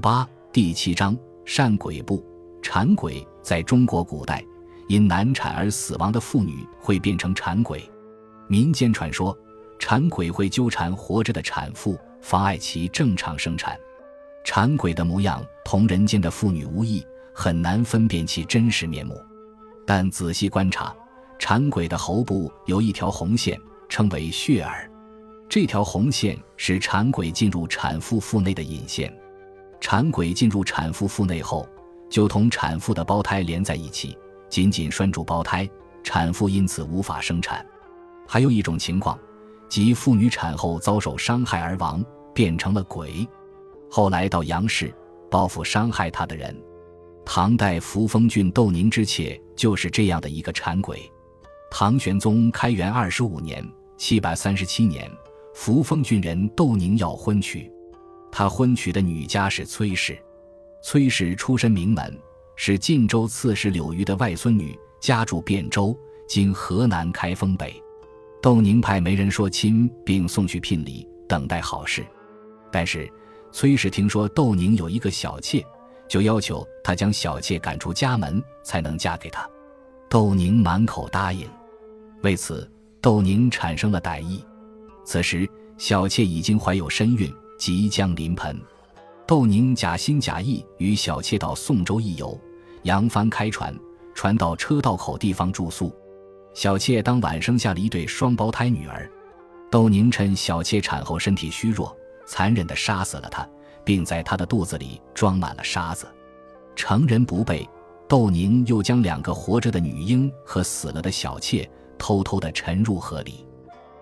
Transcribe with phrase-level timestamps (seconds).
[0.00, 2.24] 八第七章善鬼部
[2.62, 4.42] 产鬼在中国古代，
[4.88, 7.88] 因难产而死亡的妇女会变成产鬼。
[8.48, 9.36] 民间传说，
[9.78, 13.78] 产鬼会纠缠活着的产妇，妨碍其正常生产。
[14.42, 17.04] 产鬼的模样同人间的妇女无异，
[17.34, 19.14] 很难分辨其真实面目。
[19.86, 20.94] 但仔细观察，
[21.38, 24.90] 产鬼的喉部有一条红线，称为血耳。
[25.48, 29.14] 这条红线是产鬼进入产妇腹内的引线。
[29.80, 31.68] 产鬼进入产妇腹内后，
[32.08, 34.16] 就同产妇的胞胎连在一起，
[34.48, 35.68] 紧紧拴住胞胎，
[36.02, 37.64] 产妇因此无法生产。
[38.26, 39.18] 还有一种情况，
[39.68, 43.26] 即妇女产后遭受伤害而亡，变成了鬼，
[43.90, 44.94] 后来到杨氏
[45.30, 46.56] 报复伤害她的人。
[47.24, 51.10] 唐代扶风郡窦宁之妾就是这样的一个产鬼。
[51.70, 53.64] 唐玄宗开元二十五年
[53.96, 55.10] （七百三十七年）。
[55.52, 57.70] 扶风郡人窦宁要婚娶，
[58.32, 60.18] 他婚娶的女家是崔氏。
[60.82, 62.18] 崔氏出身名门，
[62.56, 67.82] 是晋州刺史柳余的外孙女，家住汴州（今河南开封北）。
[68.40, 72.02] 窦宁派媒人说亲，并送去聘礼，等待好事。
[72.72, 73.10] 但是
[73.52, 75.62] 崔氏听说窦宁有一个小妾，
[76.08, 79.46] 就要求他将小妾赶出家门，才能嫁给他。
[80.08, 81.46] 窦宁满口答应。
[82.22, 82.70] 为此，
[83.02, 84.42] 窦宁产生了歹意。
[85.04, 88.58] 此时，小妾已经怀有身孕，即将临盆。
[89.26, 92.36] 窦宁假心假意与小妾到宋州一游，
[92.84, 93.72] 扬帆开船，
[94.14, 95.94] 船到车道口地方住宿。
[96.54, 99.08] 小妾当晚生下了一对双胞胎女儿。
[99.70, 101.94] 窦宁趁小妾产后身体虚弱，
[102.26, 103.46] 残忍地杀死了她，
[103.84, 106.08] 并在她的肚子里装满了沙子。
[106.74, 107.68] 成人不备，
[108.08, 113.46] 窦宁又将两个活着的女婴和死了的小妾偷偷地沉入河里。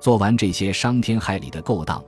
[0.00, 2.02] 做完这些伤天害理的勾当，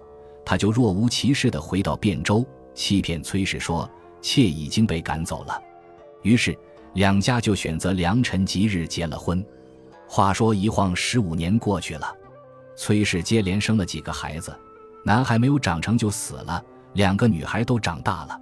[0.44, 3.88] 他就若无其事地回到汴州，欺骗崔氏说
[4.20, 5.60] 妾已经被赶走了。
[6.22, 6.56] 于是
[6.94, 9.44] 两家就选择良辰吉日结了婚。
[10.08, 12.14] 话说一晃十五年过去了，
[12.76, 14.54] 崔氏接连生了几个孩子，
[15.04, 18.40] 男孩没有长成就死了，两个女孩都长大了。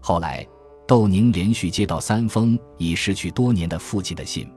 [0.00, 0.46] 后来
[0.86, 4.50] 窦宁连续接到三封已失去多年的父亲的信，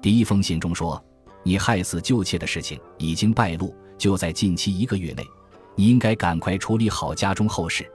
[0.00, 1.02] 第一封信中说。
[1.44, 5.26] 你害死旧妾的事情已经败露，就在近期一个月内，
[5.74, 7.88] 你应该赶快处理好家中后事。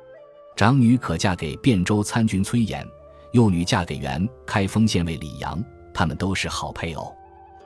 [0.55, 2.83] 长女可嫁给汴州参军崔琰，
[3.31, 7.15] 幼女嫁给原开封县尉李阳，他们都是好配偶。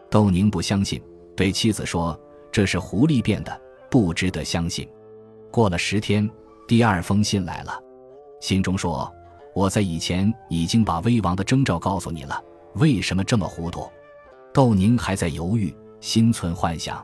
[0.09, 1.01] 窦宁不相信，
[1.35, 2.19] 对妻子说
[2.51, 4.85] ：“这是狐狸变的，不值得相信。”
[5.49, 6.29] 过了十天，
[6.67, 7.79] 第二封信来了，
[8.41, 9.09] 信中说
[9.55, 12.43] ：“我在以前已经把危亡的征兆告诉你了，
[12.75, 13.89] 为什么这么糊涂？”
[14.53, 17.01] 窦宁还在犹豫，心存幻想。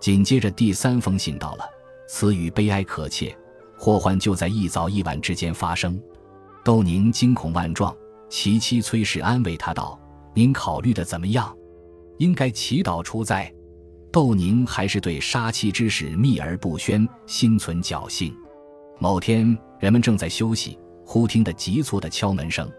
[0.00, 1.64] 紧接着第三封信到了，
[2.06, 3.36] 词语悲哀可切，
[3.78, 6.00] 祸患就在一早一晚之间发生。
[6.62, 7.94] 窦宁惊恐万状，
[8.28, 9.98] 其妻崔氏安慰他道
[10.34, 11.54] ：“您考虑的怎么样？
[12.18, 13.52] 应该祈祷出灾。”
[14.12, 18.32] 窦宁还是对杀妻之事秘而不宣，心存侥幸。
[18.98, 22.70] 某天，人们正在休息，忽听得急促的敲门声，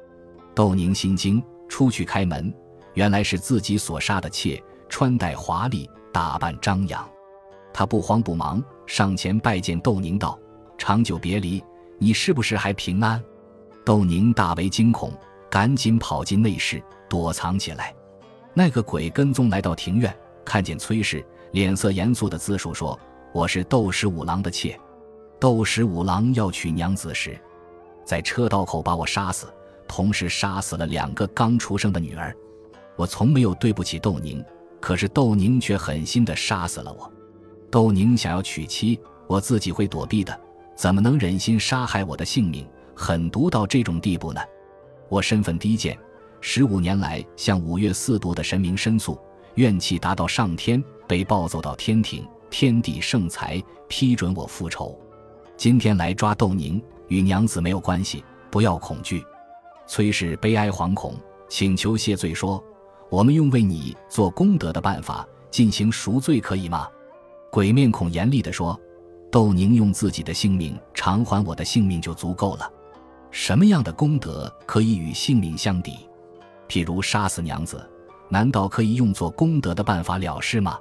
[0.55, 2.53] 窦宁心惊，出去开门。
[2.93, 7.05] 原来是自己所杀的妾，穿戴华丽，打扮张扬。
[7.77, 10.39] 他不慌不忙上前拜见窦宁，道
[10.79, 11.61] ：“长久别离，
[11.99, 13.21] 你是不是还平安？”
[13.83, 15.11] 窦宁大为惊恐，
[15.49, 17.93] 赶紧跑进内室躲藏起来。
[18.53, 21.21] 那个鬼跟踪来到庭院，看见崔氏，
[21.51, 22.97] 脸色严肃的自述说
[23.35, 24.79] ：“我是窦十五郎的妾，
[25.37, 27.37] 窦十五郎要娶娘子时，
[28.05, 29.53] 在车道口把我杀死，
[29.85, 32.33] 同时杀死了两个刚出生的女儿。”
[32.95, 34.41] 我从没有对不起窦宁，
[34.79, 37.11] 可是窦宁却狠心的杀死了我。
[37.75, 38.97] 窦宁想要娶妻，
[39.27, 40.39] 我自己会躲避的，
[40.77, 42.65] 怎么能忍心杀害我的性命，
[42.95, 44.39] 狠毒到这种地步呢？
[45.09, 45.99] 我身份低贱，
[46.39, 49.19] 十五年来向五岳四渎的神明申诉，
[49.55, 54.97] 怨气达到上天，被暴走到天庭，天地圣裁批准我复仇。
[55.57, 59.21] 今天来抓窦宁，与娘子没有关系，不要恐惧。
[59.85, 61.13] 崔氏悲哀惶恐，
[61.49, 62.63] 请求谢罪说。
[63.09, 66.87] 我们用为你做功德的办法进行赎罪，可以吗？
[67.55, 68.77] 鬼面孔严厉地说
[69.31, 72.69] ：“窦宁用自己的性命偿还我的性命就足够了。
[73.31, 75.99] 什么样的功德可以与性命相抵？
[76.67, 77.89] 譬如杀死娘子，
[78.27, 80.77] 难道可以用作功德的办法了事吗？”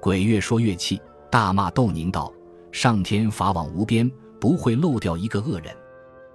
[0.00, 1.02] 鬼越说越气，
[1.32, 2.32] 大骂窦宁道
[2.70, 4.08] ：“上天法网无边，
[4.38, 5.76] 不会漏掉一个恶人，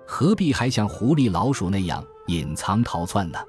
[0.06, 3.40] 何必还像狐狸老鼠那样隐藏逃窜呢？”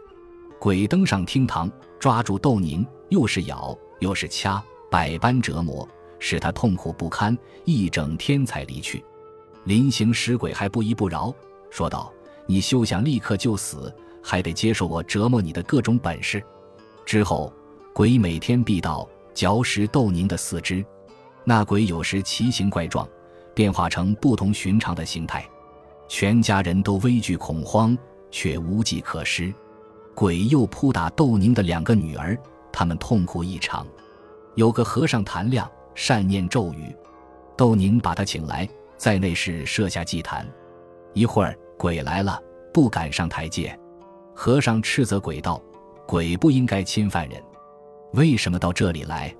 [0.60, 1.68] 鬼登上厅堂，
[1.98, 5.88] 抓住窦宁，又是咬又是掐，百般折磨，
[6.20, 9.04] 使他痛苦不堪，一整天才离去。
[9.64, 11.34] 临行时，鬼还不依不饶，
[11.70, 12.12] 说道
[12.46, 16.40] ：“你休想立刻就死，还得接受我折磨你的各种本事。
[17.04, 17.52] 之后，
[17.92, 20.84] 鬼每天必到嚼食窦宁的四肢。
[21.42, 23.08] 那鬼有时奇形怪状，
[23.54, 25.44] 变化成不同寻常的形态，
[26.06, 27.96] 全家人都畏惧恐慌，
[28.30, 29.52] 却无计可施。
[30.14, 32.38] 鬼又扑打窦宁的两个女儿，
[32.70, 33.86] 他们痛苦异常。
[34.54, 36.94] 有个和尚谭亮善念咒语，
[37.56, 40.46] 窦宁把他请来，在内室设下祭坛。
[41.12, 42.40] 一会儿，鬼来了，
[42.72, 43.78] 不敢上台阶。
[44.34, 45.60] 和尚斥责鬼道
[46.06, 47.42] ：“鬼不应该侵犯人，
[48.12, 49.34] 为什么到这里来？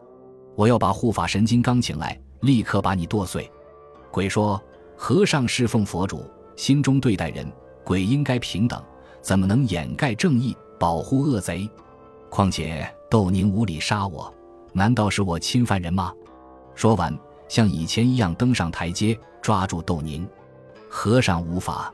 [0.57, 3.51] 我要把护法神金刚请来，立刻把你剁碎。”
[4.11, 4.61] 鬼说
[4.97, 6.25] ：“和尚侍奉佛主，
[6.57, 7.51] 心中对待人，
[7.85, 8.83] 鬼应该平等，
[9.23, 11.71] 怎么能掩盖正义，保护恶贼？
[12.29, 14.33] 况且窦宁无理杀我。”
[14.73, 16.13] 难道是我侵犯人吗？
[16.81, 17.15] 说完，
[17.47, 20.27] 像以前一样登上台阶，抓住窦宁。
[20.89, 21.93] 和尚无法。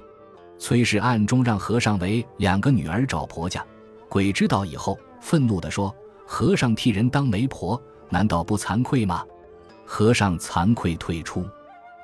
[0.60, 3.66] 崔氏暗中让和尚为两个女儿找婆家。
[4.08, 5.92] 鬼知道以后，愤怒地说
[6.24, 9.24] ：“和尚替人当媒婆，难道不惭愧吗？”
[9.84, 11.44] 和尚惭愧退出。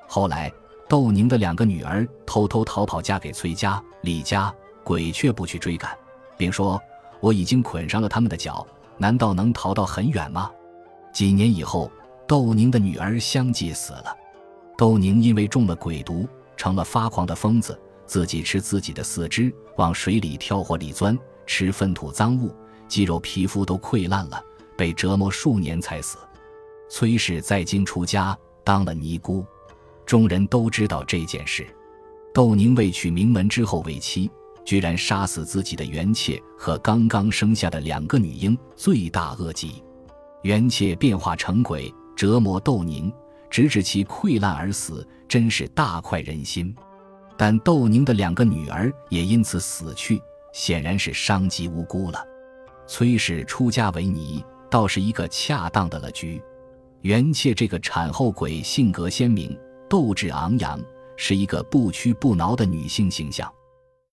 [0.08, 0.52] 后来，
[0.88, 4.52] 窦宁的两个女儿偷偷逃跑，嫁给崔家、李家。
[4.82, 5.96] 鬼却不去追赶，
[6.36, 6.82] 并说
[7.22, 8.66] ：“我已经捆上了他们的脚，
[8.98, 10.50] 难道能逃到很远吗？”
[11.14, 11.88] 几年以后，
[12.32, 14.16] 窦宁的女儿相继死了。
[14.78, 16.26] 窦宁因为中了鬼毒，
[16.56, 21.14] 成了发狂的疯子，自己吃自己的四肢，往水里跳或里钻，
[21.44, 22.50] 吃粪土脏物，
[22.88, 24.42] 肌肉皮肤都溃烂了，
[24.78, 26.16] 被折磨数年才死。
[26.88, 28.34] 崔氏在京出家，
[28.64, 29.44] 当了尼姑。
[30.06, 31.66] 众人都知道这件事。
[32.32, 34.30] 窦宁为娶名门之后为妻，
[34.64, 39.84] 居然杀死自己的原妾和刚刚生下的两个女婴，罪大恶极。
[40.44, 43.12] 元妾变化成鬼，折磨窦宁，
[43.50, 46.72] 直至其溃烂而死，真是大快人心。
[47.36, 50.22] 但窦宁的两个女儿也因此死去，
[50.52, 52.24] 显然是伤及无辜了。
[52.86, 54.40] 崔氏出家为尼，
[54.70, 56.40] 倒是一个恰当的了局。
[57.00, 59.58] 元妾这个产后鬼，性格鲜明，
[59.90, 60.80] 斗志昂扬，
[61.16, 63.52] 是一个不屈不挠的女性形象。